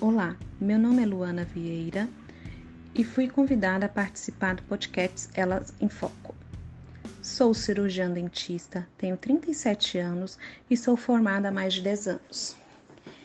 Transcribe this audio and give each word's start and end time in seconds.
Olá, 0.00 0.36
meu 0.60 0.78
nome 0.78 1.02
é 1.02 1.06
Luana 1.06 1.44
Vieira 1.44 2.08
e 2.94 3.04
fui 3.04 3.28
convidada 3.28 3.86
a 3.86 3.88
participar 3.88 4.54
do 4.54 4.62
podcast 4.62 5.28
Elas 5.34 5.72
em 5.80 5.88
Foco. 5.88 6.34
Sou 7.20 7.54
cirurgiã 7.54 8.10
dentista, 8.10 8.88
tenho 8.96 9.16
37 9.16 9.98
anos 9.98 10.38
e 10.68 10.76
sou 10.76 10.96
formada 10.96 11.48
há 11.48 11.52
mais 11.52 11.74
de 11.74 11.82
10 11.82 12.08
anos. 12.08 12.56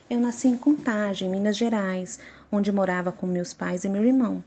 Eu 0.09 0.19
nasci 0.19 0.47
em 0.47 0.57
Contagem, 0.57 1.29
Minas 1.29 1.57
Gerais, 1.57 2.19
onde 2.51 2.71
morava 2.71 3.11
com 3.11 3.25
meus 3.25 3.53
pais 3.53 3.83
e 3.83 3.89
meu 3.89 4.03
irmão. 4.03 4.43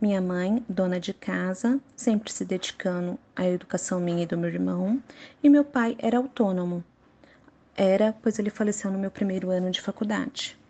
Minha 0.00 0.20
mãe, 0.20 0.64
dona 0.68 1.00
de 1.00 1.12
casa, 1.12 1.80
sempre 1.96 2.32
se 2.32 2.44
dedicando 2.44 3.18
à 3.34 3.46
educação 3.46 4.00
minha 4.00 4.22
e 4.22 4.26
do 4.26 4.38
meu 4.38 4.50
irmão, 4.50 5.02
e 5.42 5.48
meu 5.48 5.64
pai 5.64 5.96
era 5.98 6.18
autônomo. 6.18 6.84
Era, 7.76 8.14
pois 8.22 8.38
ele 8.38 8.50
faleceu 8.50 8.90
no 8.90 8.98
meu 8.98 9.10
primeiro 9.10 9.50
ano 9.50 9.70
de 9.70 9.80
faculdade. 9.80 10.61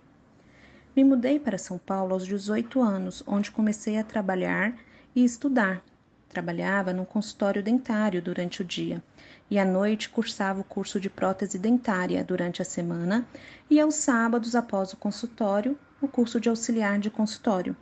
Me 0.94 1.02
mudei 1.02 1.40
para 1.40 1.56
São 1.56 1.78
Paulo 1.78 2.12
aos 2.12 2.26
18 2.26 2.82
anos, 2.82 3.22
onde 3.26 3.50
comecei 3.50 3.96
a 3.96 4.04
trabalhar 4.04 4.74
e 5.16 5.24
estudar. 5.24 5.82
Trabalhava 6.28 6.92
num 6.92 7.06
consultório 7.06 7.62
dentário 7.62 8.20
durante 8.20 8.60
o 8.60 8.64
dia 8.64 9.02
e 9.50 9.58
à 9.58 9.64
noite 9.64 10.10
cursava 10.10 10.60
o 10.60 10.64
curso 10.64 11.00
de 11.00 11.08
prótese 11.08 11.58
dentária 11.58 12.22
durante 12.22 12.60
a 12.60 12.64
semana 12.64 13.26
e 13.70 13.80
aos 13.80 13.94
sábados, 13.94 14.54
após 14.54 14.92
o 14.92 14.98
consultório, 14.98 15.78
o 15.98 16.06
curso 16.06 16.38
de 16.38 16.50
auxiliar 16.50 16.98
de 16.98 17.10
consultório. 17.10 17.74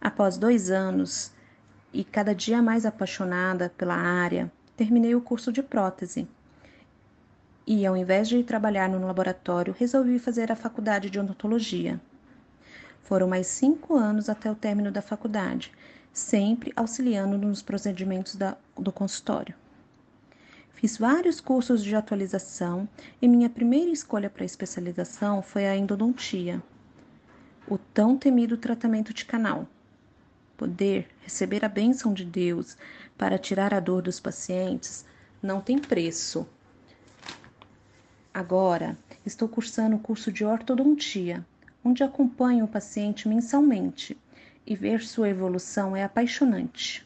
Após 0.00 0.38
dois 0.38 0.70
anos 0.70 1.32
e 1.92 2.04
cada 2.04 2.32
dia 2.32 2.62
mais 2.62 2.86
apaixonada 2.86 3.72
pela 3.76 3.96
área, 3.96 4.50
terminei 4.76 5.16
o 5.16 5.20
curso 5.20 5.52
de 5.52 5.60
prótese 5.60 6.28
e, 7.72 7.86
ao 7.86 7.96
invés 7.96 8.28
de 8.28 8.42
trabalhar 8.42 8.88
no 8.88 9.06
laboratório, 9.06 9.76
resolvi 9.78 10.18
fazer 10.18 10.50
a 10.50 10.56
faculdade 10.56 11.08
de 11.08 11.20
odontologia. 11.20 12.00
Foram 13.04 13.28
mais 13.28 13.46
cinco 13.46 13.94
anos 13.94 14.28
até 14.28 14.50
o 14.50 14.56
término 14.56 14.90
da 14.90 15.00
faculdade, 15.00 15.70
sempre 16.12 16.72
auxiliando 16.74 17.38
nos 17.38 17.62
procedimentos 17.62 18.34
da, 18.34 18.56
do 18.76 18.90
consultório. 18.90 19.54
Fiz 20.72 20.98
vários 20.98 21.40
cursos 21.40 21.84
de 21.84 21.94
atualização 21.94 22.88
e 23.22 23.28
minha 23.28 23.48
primeira 23.48 23.92
escolha 23.92 24.28
para 24.28 24.44
especialização 24.44 25.40
foi 25.40 25.68
a 25.68 25.76
endodontia, 25.76 26.60
o 27.68 27.78
tão 27.78 28.18
temido 28.18 28.56
tratamento 28.56 29.14
de 29.14 29.24
canal. 29.24 29.64
Poder 30.56 31.06
receber 31.20 31.64
a 31.64 31.68
bênção 31.68 32.12
de 32.12 32.24
Deus 32.24 32.76
para 33.16 33.38
tirar 33.38 33.72
a 33.72 33.78
dor 33.78 34.02
dos 34.02 34.18
pacientes 34.18 35.04
não 35.40 35.60
tem 35.60 35.78
preço. 35.78 36.48
Agora, 38.32 38.96
estou 39.26 39.48
cursando 39.48 39.96
o 39.96 39.98
curso 39.98 40.30
de 40.30 40.44
ortodontia, 40.44 41.44
onde 41.84 42.04
acompanho 42.04 42.64
o 42.64 42.68
paciente 42.68 43.28
mensalmente 43.28 44.16
e 44.64 44.76
ver 44.76 45.02
sua 45.02 45.28
evolução 45.28 45.96
é 45.96 46.04
apaixonante. 46.04 47.04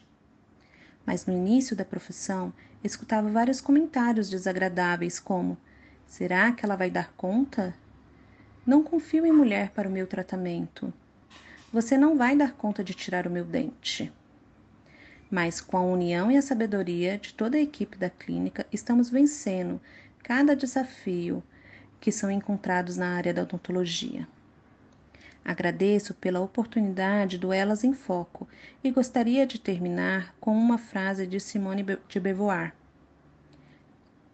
Mas 1.03 1.25
no 1.25 1.33
início 1.33 1.75
da 1.75 1.83
profissão, 1.83 2.53
escutava 2.83 3.27
vários 3.27 3.59
comentários 3.59 4.29
desagradáveis, 4.29 5.19
como: 5.19 5.57
será 6.05 6.51
que 6.51 6.63
ela 6.63 6.75
vai 6.75 6.91
dar 6.91 7.11
conta? 7.17 7.73
Não 8.63 8.83
confio 8.83 9.25
em 9.25 9.31
mulher 9.31 9.71
para 9.71 9.89
o 9.89 9.91
meu 9.91 10.05
tratamento. 10.05 10.93
Você 11.73 11.97
não 11.97 12.15
vai 12.15 12.35
dar 12.35 12.53
conta 12.53 12.83
de 12.83 12.93
tirar 12.93 13.25
o 13.25 13.31
meu 13.31 13.45
dente. 13.45 14.13
Mas 15.29 15.59
com 15.59 15.75
a 15.75 15.81
união 15.81 16.31
e 16.31 16.37
a 16.37 16.41
sabedoria 16.41 17.17
de 17.17 17.33
toda 17.33 17.57
a 17.57 17.61
equipe 17.61 17.97
da 17.97 18.11
clínica, 18.11 18.65
estamos 18.71 19.09
vencendo 19.09 19.81
cada 20.25 20.55
desafio 20.55 21.43
que 22.01 22.11
são 22.11 22.31
encontrados 22.31 22.97
na 22.97 23.15
área 23.15 23.31
da 23.31 23.43
odontologia. 23.43 24.27
Agradeço 25.45 26.15
pela 26.15 26.39
oportunidade 26.39 27.37
do 27.37 27.53
Elas 27.53 27.83
em 27.83 27.93
Foco 27.93 28.47
e 28.83 28.89
gostaria 28.89 29.45
de 29.45 29.59
terminar 29.59 30.33
com 30.39 30.57
uma 30.57 30.79
frase 30.79 31.27
de 31.27 31.39
Simone 31.39 31.85
de 32.09 32.19
Beauvoir: 32.19 32.73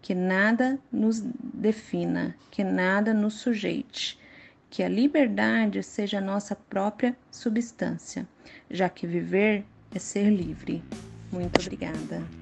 Que 0.01 0.15
nada 0.15 0.79
nos 0.89 1.19
defina, 1.19 2.37
que 2.49 2.63
nada 2.63 3.13
nos 3.13 3.33
sujeite, 3.33 4.17
que 4.69 4.81
a 4.81 4.87
liberdade 4.87 5.83
seja 5.83 6.21
nossa 6.21 6.55
própria 6.55 7.17
substância, 7.29 8.25
já 8.69 8.87
que 8.87 9.05
viver 9.05 9.65
é 9.93 9.99
ser 9.99 10.29
livre. 10.29 10.81
Muito 11.29 11.59
obrigada. 11.59 12.40